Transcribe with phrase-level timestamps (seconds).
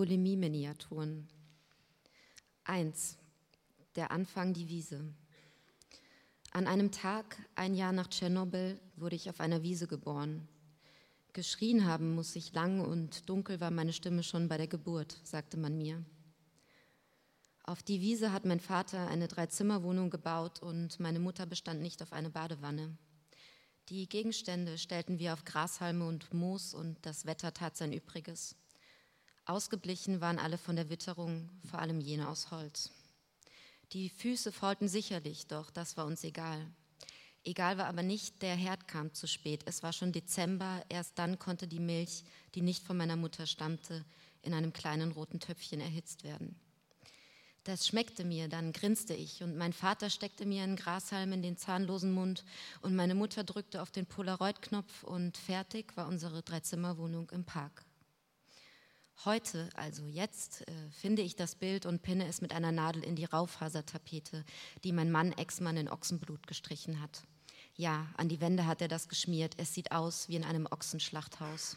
[0.00, 1.28] Bulimie-Miniaturen.
[2.64, 3.18] 1.
[3.96, 5.12] Der Anfang, die Wiese.
[6.52, 10.48] An einem Tag, ein Jahr nach Tschernobyl, wurde ich auf einer Wiese geboren.
[11.34, 15.58] Geschrien haben muss ich lang und dunkel war meine Stimme schon bei der Geburt, sagte
[15.58, 16.02] man mir.
[17.64, 22.14] Auf die Wiese hat mein Vater eine Dreizimmerwohnung gebaut und meine Mutter bestand nicht auf
[22.14, 22.96] eine Badewanne.
[23.90, 28.56] Die Gegenstände stellten wir auf Grashalme und Moos und das Wetter tat sein Übriges.
[29.44, 32.90] Ausgeblichen waren alle von der Witterung, vor allem jene aus Holz.
[33.92, 36.70] Die Füße faulten sicherlich, doch das war uns egal.
[37.42, 39.62] Egal war aber nicht, der Herd kam zu spät.
[39.64, 42.22] Es war schon Dezember, erst dann konnte die Milch,
[42.54, 44.04] die nicht von meiner Mutter stammte,
[44.42, 46.60] in einem kleinen roten Töpfchen erhitzt werden.
[47.64, 51.58] Das schmeckte mir, dann grinste ich und mein Vater steckte mir einen Grashalm in den
[51.58, 52.44] zahnlosen Mund
[52.80, 57.84] und meine Mutter drückte auf den Polaroid-Knopf und fertig war unsere Dreizimmerwohnung im Park.
[59.26, 63.16] Heute, also jetzt, äh, finde ich das Bild und pinne es mit einer Nadel in
[63.16, 64.46] die Raufasertapete,
[64.82, 67.24] die mein Mann Ex-Mann in Ochsenblut gestrichen hat.
[67.74, 69.56] Ja, an die Wände hat er das geschmiert.
[69.58, 71.76] Es sieht aus wie in einem Ochsenschlachthaus.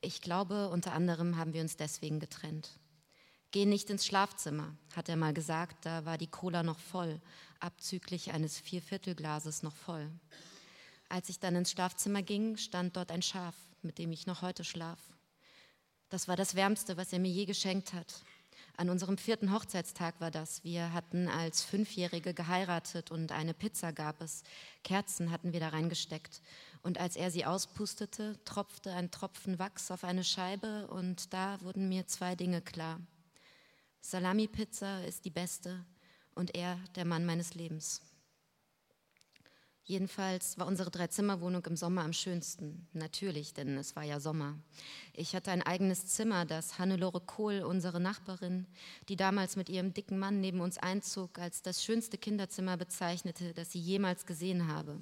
[0.00, 2.70] Ich glaube, unter anderem haben wir uns deswegen getrennt.
[3.50, 7.20] Geh nicht ins Schlafzimmer, hat er mal gesagt, da war die Cola noch voll,
[7.60, 10.10] abzüglich eines Vierviertelglases noch voll.
[11.10, 14.64] Als ich dann ins Schlafzimmer ging, stand dort ein Schaf, mit dem ich noch heute
[14.64, 14.98] schlaf.
[16.10, 18.22] Das war das Wärmste, was er mir je geschenkt hat.
[18.78, 20.62] An unserem vierten Hochzeitstag war das.
[20.62, 24.44] Wir hatten als Fünfjährige geheiratet und eine Pizza gab es.
[24.84, 26.40] Kerzen hatten wir da reingesteckt.
[26.82, 31.88] Und als er sie auspustete, tropfte ein Tropfen Wachs auf eine Scheibe und da wurden
[31.88, 33.00] mir zwei Dinge klar.
[34.00, 35.84] Salami-Pizza ist die beste
[36.34, 38.00] und er der Mann meines Lebens.
[39.88, 42.86] Jedenfalls war unsere Dreizimmerwohnung im Sommer am schönsten.
[42.92, 44.58] Natürlich, denn es war ja Sommer.
[45.14, 48.66] Ich hatte ein eigenes Zimmer, das Hannelore Kohl, unsere Nachbarin,
[49.08, 53.72] die damals mit ihrem dicken Mann neben uns einzog, als das schönste Kinderzimmer bezeichnete, das
[53.72, 55.00] sie jemals gesehen habe.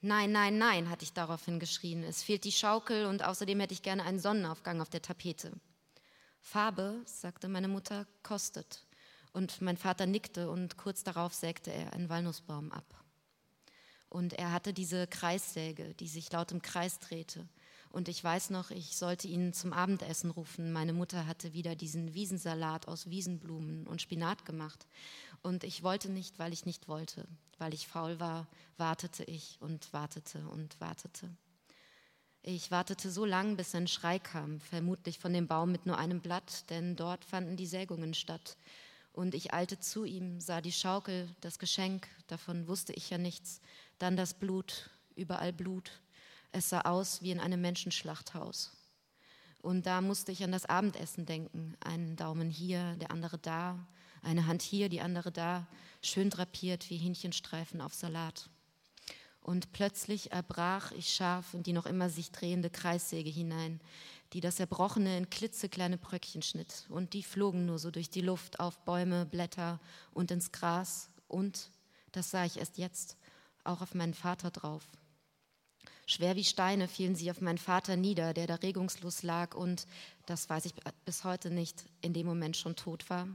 [0.00, 2.04] Nein, nein, nein, hatte ich daraufhin geschrien.
[2.04, 5.52] Es fehlt die Schaukel und außerdem hätte ich gerne einen Sonnenaufgang auf der Tapete.
[6.40, 8.86] Farbe, sagte meine Mutter, kostet.
[9.34, 13.04] Und mein Vater nickte und kurz darauf sägte er einen Walnussbaum ab.
[14.10, 17.46] Und er hatte diese Kreissäge, die sich laut im Kreis drehte.
[17.90, 20.72] Und ich weiß noch, ich sollte ihn zum Abendessen rufen.
[20.72, 24.86] Meine Mutter hatte wieder diesen Wiesensalat aus Wiesenblumen und Spinat gemacht.
[25.42, 27.26] Und ich wollte nicht, weil ich nicht wollte.
[27.58, 28.46] Weil ich faul war,
[28.76, 31.30] wartete ich und wartete und wartete.
[32.42, 36.20] Ich wartete so lang, bis ein Schrei kam, vermutlich von dem Baum mit nur einem
[36.20, 38.56] Blatt, denn dort fanden die Sägungen statt.
[39.12, 43.60] Und ich eilte zu ihm, sah die Schaukel, das Geschenk, davon wusste ich ja nichts,
[43.98, 46.00] dann das Blut, überall Blut.
[46.52, 48.72] Es sah aus wie in einem Menschenschlachthaus.
[49.60, 51.76] Und da musste ich an das Abendessen denken.
[51.80, 53.86] Einen Daumen hier, der andere da,
[54.22, 55.66] eine Hand hier, die andere da,
[56.02, 58.48] schön drapiert wie Hähnchenstreifen auf Salat.
[59.42, 63.80] Und plötzlich erbrach ich scharf in die noch immer sich drehende Kreissäge hinein,
[64.32, 66.84] die das Erbrochene in klitzekleine Bröckchen schnitt.
[66.90, 69.80] Und die flogen nur so durch die Luft auf Bäume, Blätter
[70.12, 71.08] und ins Gras.
[71.28, 71.70] Und,
[72.12, 73.16] das sah ich erst jetzt,
[73.68, 74.84] auch auf meinen Vater drauf.
[76.06, 79.86] Schwer wie Steine fielen sie auf meinen Vater nieder, der da regungslos lag und,
[80.26, 80.74] das weiß ich
[81.04, 83.28] bis heute nicht, in dem Moment schon tot war.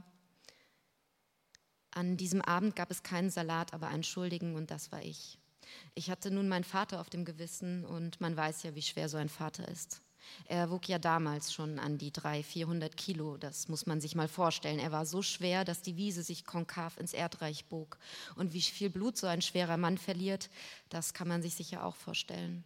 [1.92, 5.38] An diesem Abend gab es keinen Salat, aber einen Schuldigen und das war ich.
[5.94, 9.16] Ich hatte nun meinen Vater auf dem Gewissen und man weiß ja, wie schwer so
[9.16, 10.02] ein Vater ist.
[10.46, 14.28] Er wog ja damals schon an die 300, 400 Kilo, das muss man sich mal
[14.28, 14.78] vorstellen.
[14.78, 17.98] Er war so schwer, dass die Wiese sich konkav ins Erdreich bog.
[18.36, 20.50] Und wie viel Blut so ein schwerer Mann verliert,
[20.88, 22.64] das kann man sich sicher auch vorstellen.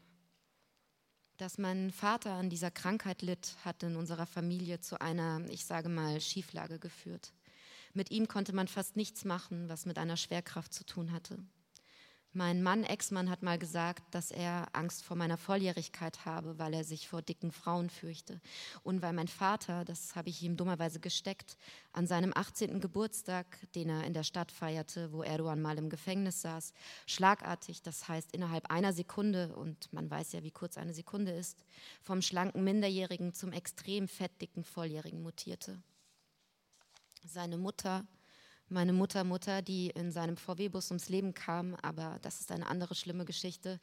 [1.36, 5.88] Dass mein Vater an dieser Krankheit litt, hat in unserer Familie zu einer, ich sage
[5.88, 7.32] mal, Schieflage geführt.
[7.94, 11.38] Mit ihm konnte man fast nichts machen, was mit einer Schwerkraft zu tun hatte.
[12.34, 16.84] Mein Mann, Ex-Mann, hat mal gesagt, dass er Angst vor meiner Volljährigkeit habe, weil er
[16.84, 18.40] sich vor dicken Frauen fürchte.
[18.82, 21.56] Und weil mein Vater, das habe ich ihm dummerweise gesteckt,
[21.92, 22.80] an seinem 18.
[22.80, 26.74] Geburtstag, den er in der Stadt feierte, wo Erdogan mal im Gefängnis saß,
[27.06, 31.64] schlagartig, das heißt innerhalb einer Sekunde, und man weiß ja, wie kurz eine Sekunde ist,
[32.02, 35.82] vom schlanken Minderjährigen zum extrem fettdicken Volljährigen mutierte.
[37.24, 38.06] Seine Mutter
[38.70, 42.94] meine Mutter, Mutter, die in seinem VW-Bus ums Leben kam, aber das ist eine andere
[42.94, 43.80] schlimme Geschichte,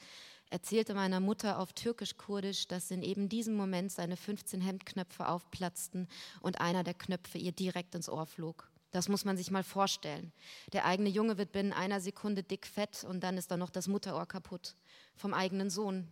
[0.50, 6.08] erzählte meiner Mutter auf türkisch-kurdisch, dass in eben diesem Moment seine 15 Hemdknöpfe aufplatzten
[6.42, 8.70] und einer der Knöpfe ihr direkt ins Ohr flog.
[8.92, 10.32] Das muss man sich mal vorstellen.
[10.72, 13.88] Der eigene Junge wird binnen einer Sekunde dick fett und dann ist da noch das
[13.88, 14.76] Mutterohr kaputt
[15.16, 16.08] vom eigenen Sohn.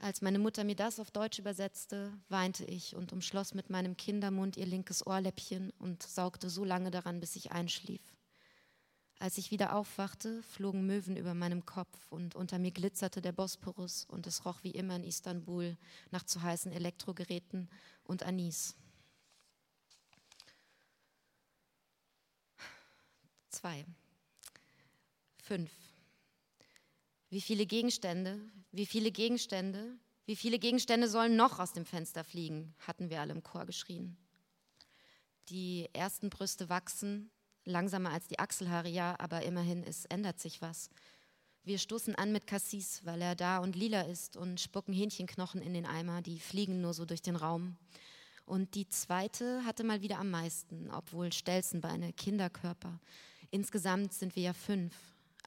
[0.00, 4.56] Als meine Mutter mir das auf Deutsch übersetzte, weinte ich und umschloss mit meinem Kindermund
[4.56, 8.00] ihr linkes Ohrläppchen und saugte so lange daran, bis ich einschlief.
[9.18, 14.04] Als ich wieder aufwachte, flogen Möwen über meinem Kopf und unter mir glitzerte der Bosporus
[14.04, 15.76] und es roch wie immer in Istanbul
[16.12, 17.68] nach zu heißen Elektrogeräten
[18.04, 18.76] und Anis.
[23.50, 23.84] Zwei.
[25.42, 25.87] Fünf.
[27.30, 28.40] Wie viele Gegenstände,
[28.72, 33.32] wie viele Gegenstände, wie viele Gegenstände sollen noch aus dem Fenster fliegen, hatten wir alle
[33.32, 34.16] im Chor geschrien.
[35.50, 37.30] Die ersten Brüste wachsen,
[37.64, 40.88] langsamer als die Achselhaare, ja, aber immerhin, es ändert sich was.
[41.64, 45.74] Wir stoßen an mit Cassis, weil er da und lila ist und spucken Hähnchenknochen in
[45.74, 47.76] den Eimer, die fliegen nur so durch den Raum.
[48.46, 52.98] Und die zweite hatte mal wieder am meisten, obwohl Stelzenbeine, Kinderkörper.
[53.50, 54.94] Insgesamt sind wir ja fünf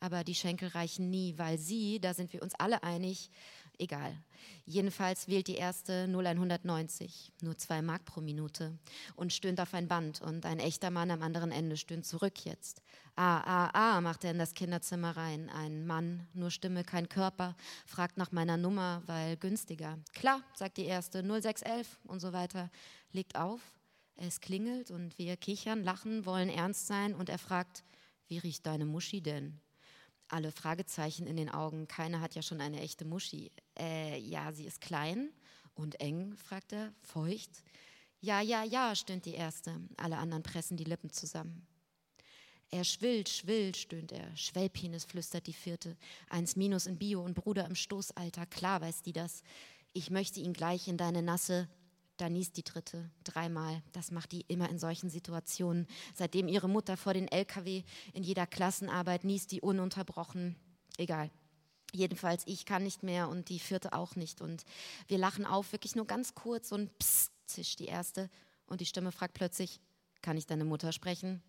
[0.01, 3.30] aber die Schenkel reichen nie, weil sie, da sind wir uns alle einig,
[3.77, 4.18] egal.
[4.65, 8.77] Jedenfalls wählt die erste 0190, nur zwei Mark pro Minute
[9.15, 12.81] und stöhnt auf ein Band und ein echter Mann am anderen Ende stöhnt zurück jetzt.
[13.15, 15.50] Ah, ah, ah, macht er in das Kinderzimmer rein.
[15.50, 17.56] Ein Mann, nur Stimme, kein Körper,
[17.86, 20.00] fragt nach meiner Nummer, weil günstiger.
[20.13, 22.71] Klar, sagt die erste, 0611 und so weiter,
[23.12, 23.62] legt auf.
[24.15, 27.83] Es klingelt und wir kichern, lachen, wollen ernst sein und er fragt,
[28.27, 29.59] wie riecht deine Muschi denn?
[30.31, 31.87] Alle Fragezeichen in den Augen.
[31.87, 33.51] Keiner hat ja schon eine echte Muschi.
[33.77, 35.29] Äh, ja, sie ist klein
[35.73, 37.63] und eng, fragt er, feucht.
[38.19, 39.81] Ja, ja, ja, stöhnt die Erste.
[39.97, 41.65] Alle anderen pressen die Lippen zusammen.
[42.69, 44.35] Er schwillt, schwillt, stöhnt er.
[44.37, 45.97] Schwellpenis, flüstert die Vierte.
[46.29, 48.45] Eins Minus in Bio und Bruder im Stoßalter.
[48.45, 49.43] Klar weiß die das.
[49.91, 51.67] Ich möchte ihn gleich in deine nasse
[52.17, 53.81] da niest die dritte dreimal.
[53.93, 55.87] Das macht die immer in solchen Situationen.
[56.13, 60.55] Seitdem ihre Mutter vor den LKW in jeder Klassenarbeit niest die ununterbrochen.
[60.97, 61.31] Egal.
[61.93, 64.41] Jedenfalls, ich kann nicht mehr und die vierte auch nicht.
[64.41, 64.63] Und
[65.07, 68.29] wir lachen auf, wirklich nur ganz kurz und psst, zischt die erste.
[68.65, 69.81] Und die Stimme fragt plötzlich,
[70.21, 71.41] kann ich deine Mutter sprechen?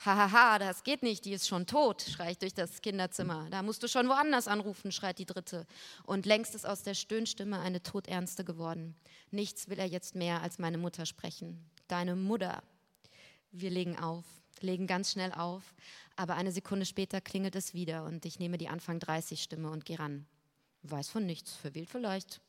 [0.00, 3.48] Hahaha, das geht nicht, die ist schon tot, schreit durch das Kinderzimmer.
[3.50, 5.66] Da musst du schon woanders anrufen, schreit die dritte.
[6.04, 8.94] Und längst ist aus der Stöhnstimme eine Todernste geworden.
[9.32, 11.68] Nichts will er jetzt mehr als meine Mutter sprechen.
[11.88, 12.62] Deine Mutter.
[13.50, 14.24] Wir legen auf,
[14.60, 15.74] legen ganz schnell auf,
[16.14, 19.84] aber eine Sekunde später klingelt es wieder und ich nehme die Anfang 30 Stimme und
[19.84, 20.26] gehe ran.
[20.82, 22.40] Weiß von nichts, verwählt vielleicht.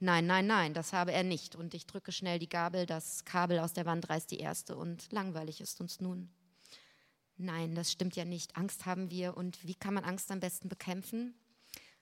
[0.00, 1.54] Nein, nein, nein, das habe er nicht.
[1.54, 5.12] Und ich drücke schnell die Gabel, das Kabel aus der Wand reißt die erste und
[5.12, 6.30] langweilig ist uns nun.
[7.38, 8.56] Nein, das stimmt ja nicht.
[8.56, 9.36] Angst haben wir.
[9.36, 11.34] Und wie kann man Angst am besten bekämpfen?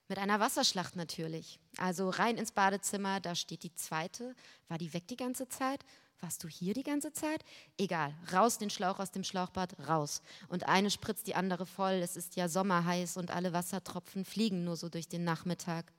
[0.08, 1.58] Mit einer Wasserschlacht natürlich.
[1.78, 4.34] Also rein ins Badezimmer, da steht die zweite.
[4.69, 5.84] War die weg die ganze Zeit?
[6.20, 7.44] Warst du hier die ganze Zeit?
[7.78, 10.22] Egal, raus den Schlauch aus dem Schlauchbad, raus.
[10.48, 11.94] Und eine spritzt die andere voll.
[11.94, 15.92] Es ist ja sommerheiß und alle Wassertropfen fliegen nur so durch den Nachmittag.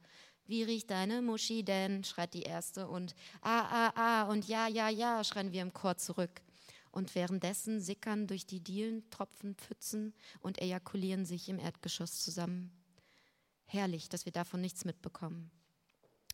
[0.46, 2.04] Wie riecht deine Muschi denn?
[2.04, 2.88] schreit die erste.
[2.88, 6.42] Und ah, ah, ah und ja, ja, ja, schreien wir im Chor zurück
[6.96, 12.72] und währenddessen sickern durch die Dielen Tropfen Pfützen und ejakulieren sich im Erdgeschoss zusammen.
[13.66, 15.52] Herrlich, dass wir davon nichts mitbekommen.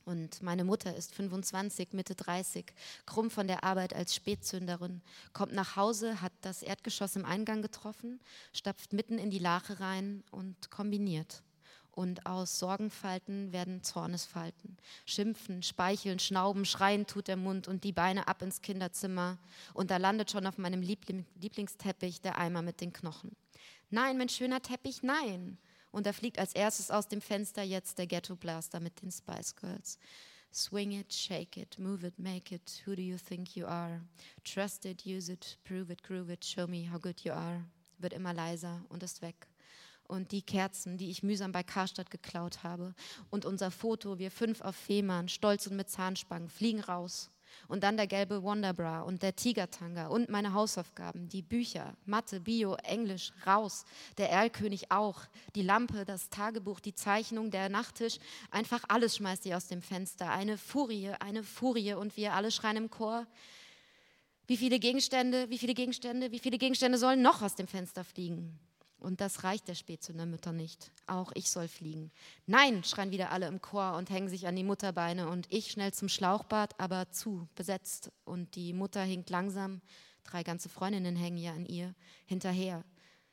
[0.06, 2.74] Und meine Mutter ist 25, Mitte 30,
[3.08, 5.02] krumm von der Arbeit als Spätzünderin,
[5.34, 8.20] kommt nach Hause, hat das Erdgeschoss im Eingang getroffen,
[8.54, 11.44] stapft mitten in die Lache rein und kombiniert
[11.92, 14.78] und aus Sorgenfalten werden Zornesfalten.
[15.06, 19.38] Schimpfen, speicheln, schnauben, schreien tut der Mund und die Beine ab ins Kinderzimmer.
[19.74, 23.36] Und da landet schon auf meinem Liebling Lieblingsteppich der Eimer mit den Knochen.
[23.90, 25.58] Nein, mein schöner Teppich, nein.
[25.92, 29.56] Und da fliegt als erstes aus dem Fenster jetzt der Ghetto Blaster mit den Spice
[29.58, 30.00] Girls.
[30.54, 32.82] Swing it, shake it, move it, make it.
[32.86, 34.02] Who do you think you are?
[34.44, 37.66] Trust it, use it, prove it, groove it, show me how good you are.
[38.00, 39.51] Wird immer leiser und ist weg
[40.12, 42.94] und die Kerzen, die ich mühsam bei Karstadt geklaut habe
[43.30, 47.32] und unser Foto, wir fünf auf Fehmarn, stolz und mit Zahnspangen, fliegen raus.
[47.68, 52.76] Und dann der gelbe Wonderbra und der Tigertanga und meine Hausaufgaben, die Bücher, Mathe, Bio,
[52.84, 53.86] Englisch, raus.
[54.18, 55.22] Der Erlkönig auch.
[55.56, 58.20] Die Lampe, das Tagebuch, die Zeichnung, der Nachttisch.
[58.52, 60.32] Einfach alles schmeißt ihr aus dem Fenster.
[60.32, 61.94] Eine Furie, eine Furie.
[61.94, 63.28] Und wir alle schreien im Chor.
[64.48, 68.60] Wie viele Gegenstände, wie viele Gegenstände, wie viele Gegenstände sollen noch aus dem Fenster fliegen?
[69.02, 70.92] Und das reicht der Spätzündermütter nicht.
[71.08, 72.12] Auch ich soll fliegen.
[72.46, 75.28] Nein, schreien wieder alle im Chor und hängen sich an die Mutterbeine.
[75.28, 78.12] Und ich schnell zum Schlauchbad, aber zu, besetzt.
[78.26, 79.82] Und die Mutter hinkt langsam.
[80.24, 82.86] Drei ganze Freundinnen hängen ja an ihr hinterher.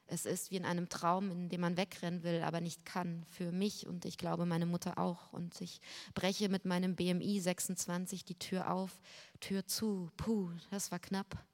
[0.07, 3.27] Es ist wie in einem Traum, in dem man wegrennen will, aber nicht kann.
[3.31, 5.35] Für mich und ich glaube meine Mutter auch.
[5.35, 5.83] Und ich
[6.15, 8.99] breche mit meinem BMI 26 die Tür auf,
[9.41, 10.11] Tür zu.
[10.17, 11.45] Puh, das war knapp.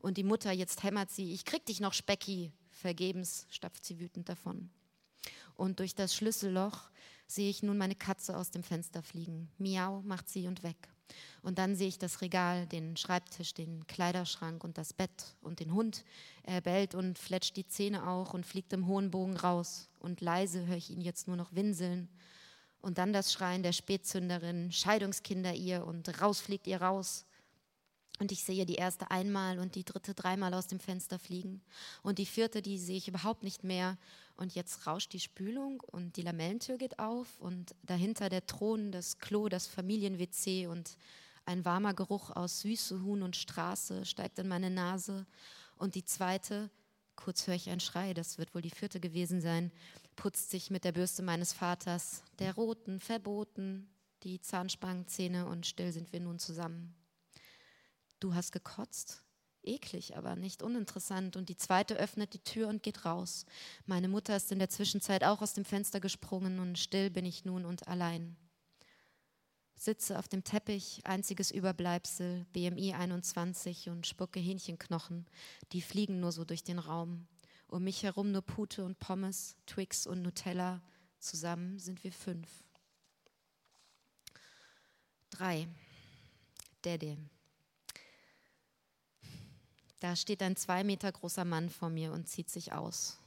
[0.00, 2.50] Und die Mutter, jetzt hämmert sie, ich krieg dich noch, Specki.
[2.80, 4.70] Vergebens stapft sie wütend davon.
[5.56, 6.90] Und durch das Schlüsselloch
[7.26, 9.50] sehe ich nun meine Katze aus dem Fenster fliegen.
[9.58, 10.88] Miau macht sie und weg.
[11.42, 15.74] Und dann sehe ich das Regal, den Schreibtisch, den Kleiderschrank und das Bett und den
[15.74, 16.04] Hund.
[16.42, 19.88] Er bellt und fletscht die Zähne auch und fliegt im hohen Bogen raus.
[19.98, 22.08] Und leise höre ich ihn jetzt nur noch winseln.
[22.80, 27.26] Und dann das Schreien der Spätzünderin, Scheidungskinder ihr und raus fliegt ihr raus.
[28.20, 31.62] Und ich sehe die erste einmal und die dritte dreimal aus dem Fenster fliegen.
[32.02, 33.96] Und die vierte, die sehe ich überhaupt nicht mehr.
[34.36, 39.20] Und jetzt rauscht die Spülung und die Lamellentür geht auf und dahinter der Thron, das
[39.20, 40.98] Klo, das Familien-WC und
[41.46, 45.24] ein warmer Geruch aus Süße, Huhn und Straße steigt in meine Nase.
[45.78, 46.68] Und die zweite,
[47.16, 49.72] kurz höre ich einen Schrei, das wird wohl die vierte gewesen sein,
[50.14, 53.88] putzt sich mit der Bürste meines Vaters, der roten, verboten,
[54.24, 56.99] die Zahnspangenzähne und still sind wir nun zusammen.
[58.20, 59.24] Du hast gekotzt?
[59.62, 61.36] Eklig, aber nicht uninteressant.
[61.36, 63.44] Und die zweite öffnet die Tür und geht raus.
[63.86, 67.44] Meine Mutter ist in der Zwischenzeit auch aus dem Fenster gesprungen und still bin ich
[67.44, 68.36] nun und allein.
[69.74, 75.26] Sitze auf dem Teppich, einziges Überbleibsel, BMI 21 und spucke Hähnchenknochen.
[75.72, 77.26] Die fliegen nur so durch den Raum.
[77.66, 80.82] Um mich herum nur Pute und Pommes, Twix und Nutella.
[81.18, 82.48] Zusammen sind wir fünf.
[85.30, 85.68] Drei.
[86.84, 87.16] Dede.
[90.00, 93.18] Da steht ein zwei Meter großer Mann vor mir und zieht sich aus.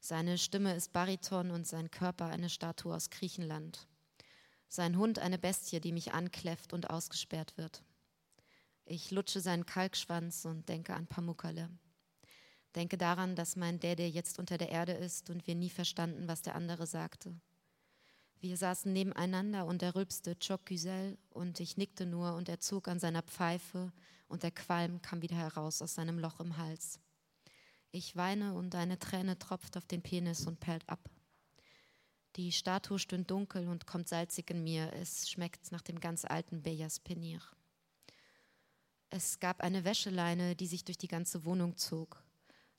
[0.00, 3.86] Seine Stimme ist Bariton und sein Körper eine Statue aus Griechenland.
[4.68, 7.82] Sein Hund eine Bestie, die mich ankläfft und ausgesperrt wird.
[8.86, 11.70] Ich lutsche seinen Kalkschwanz und denke an Pamukkale.
[12.74, 16.42] Denke daran, dass mein Dede jetzt unter der Erde ist und wir nie verstanden, was
[16.42, 17.34] der andere sagte.
[18.40, 22.88] Wir saßen nebeneinander und er rülpste Çok Güzel und ich nickte nur und er zog
[22.88, 23.92] an seiner Pfeife
[24.28, 26.98] und der Qualm kam wieder heraus aus seinem Loch im Hals.
[27.92, 31.10] Ich weine und eine Träne tropft auf den Penis und perlt ab.
[32.36, 34.90] Die Statue stöhnt dunkel und kommt salzig in mir.
[34.94, 37.42] Es schmeckt nach dem ganz alten Beyas Penir.
[39.10, 42.22] Es gab eine Wäscheleine, die sich durch die ganze Wohnung zog.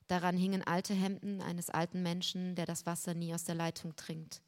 [0.08, 4.42] Daran hingen alte Hemden eines alten Menschen, der das Wasser nie aus der Leitung trinkt.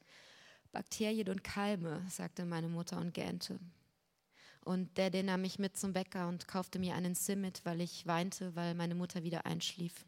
[0.74, 3.60] Bakterien und Keime, sagte meine Mutter und gähnte.
[4.64, 8.06] Und der, der nahm mich mit zum Bäcker und kaufte mir einen Simmet, weil ich
[8.08, 10.04] weinte, weil meine Mutter wieder einschlief.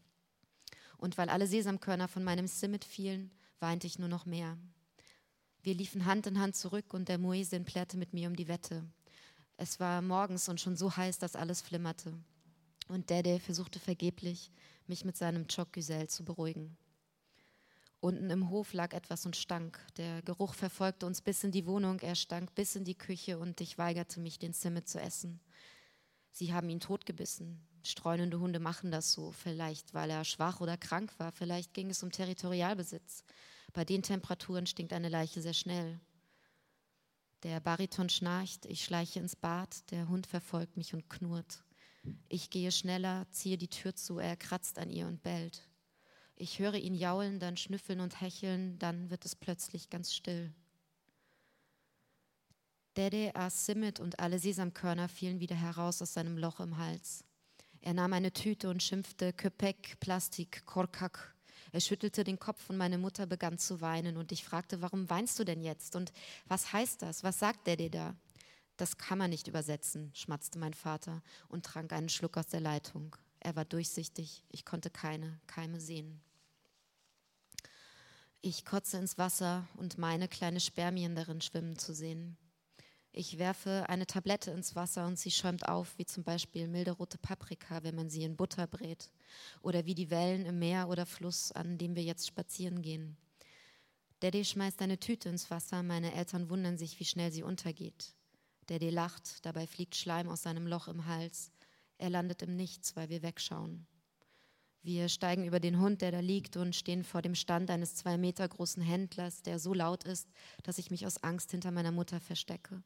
[0.98, 3.30] Und weil alle Sesamkörner von meinem Simmet fielen,
[3.60, 4.58] weinte ich nur noch mehr.
[5.62, 8.84] Wir liefen Hand in Hand zurück und der Muesin plärrte mit mir um die Wette.
[9.56, 12.12] Es war morgens und schon so heiß, dass alles flimmerte.
[12.88, 14.50] Und Dede versuchte vergeblich,
[14.88, 16.76] mich mit seinem Chokgüsel zu beruhigen.
[18.00, 19.80] Unten im Hof lag etwas und stank.
[19.96, 23.60] Der Geruch verfolgte uns bis in die Wohnung, er stank bis in die Küche und
[23.60, 25.40] ich weigerte mich, den Zimme zu essen.
[26.30, 27.66] Sie haben ihn totgebissen.
[27.82, 32.02] Streunende Hunde machen das so, vielleicht weil er schwach oder krank war, vielleicht ging es
[32.02, 33.24] um Territorialbesitz.
[33.72, 36.00] Bei den Temperaturen stinkt eine Leiche sehr schnell.
[37.42, 41.64] Der Bariton schnarcht, ich schleiche ins Bad, der Hund verfolgt mich und knurrt.
[42.28, 45.68] Ich gehe schneller, ziehe die Tür zu, er kratzt an ihr und bellt.
[46.38, 50.52] Ich höre ihn jaulen, dann schnüffeln und hecheln, dann wird es plötzlich ganz still.
[52.96, 57.24] Dede aß Simmet und alle Sesamkörner fielen wieder heraus aus seinem Loch im Hals.
[57.80, 61.34] Er nahm eine Tüte und schimpfte Köpek, Plastik, Korkak.
[61.72, 65.38] Er schüttelte den Kopf und meine Mutter begann zu weinen und ich fragte, warum weinst
[65.38, 66.12] du denn jetzt und
[66.48, 67.22] was heißt das?
[67.22, 68.14] Was sagt Dede da?
[68.76, 73.16] Das kann man nicht übersetzen, schmatzte mein Vater und trank einen Schluck aus der Leitung.
[73.40, 76.20] Er war durchsichtig, ich konnte keine Keime sehen.
[78.48, 82.36] Ich kotze ins Wasser und meine kleine Spermien darin schwimmen zu sehen.
[83.10, 87.18] Ich werfe eine Tablette ins Wasser und sie schäumt auf, wie zum Beispiel milde rote
[87.18, 89.10] Paprika, wenn man sie in Butter brät.
[89.62, 93.16] Oder wie die Wellen im Meer oder Fluss, an dem wir jetzt spazieren gehen.
[94.20, 98.14] Daddy schmeißt eine Tüte ins Wasser, meine Eltern wundern sich, wie schnell sie untergeht.
[98.66, 101.50] Daddy lacht, dabei fliegt Schleim aus seinem Loch im Hals.
[101.98, 103.88] Er landet im Nichts, weil wir wegschauen.
[104.86, 108.16] Wir steigen über den Hund, der da liegt, und stehen vor dem Stand eines zwei
[108.16, 110.28] Meter großen Händlers, der so laut ist,
[110.62, 112.84] dass ich mich aus Angst hinter meiner Mutter verstecke.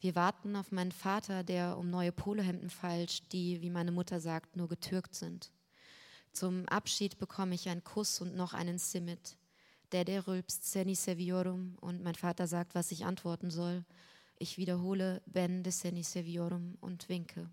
[0.00, 4.56] Wir warten auf meinen Vater, der um neue Polohemden feilscht, die, wie meine Mutter sagt,
[4.56, 5.52] nur getürkt sind.
[6.32, 9.36] Zum Abschied bekomme ich einen Kuss und noch einen Simit.
[9.92, 13.84] Der, der rülpst Seni Seviorum und mein Vater sagt, was ich antworten soll.
[14.40, 17.48] Ich wiederhole Ben de Seni Seviorum und winke.